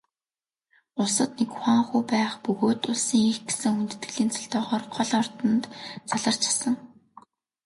[1.01, 5.63] Улсад нэг хуанху байх бөгөөд Улсын эх гэсэн хүндэтгэлийн цолтойгоор гол ордонд
[6.09, 6.75] заларч асан.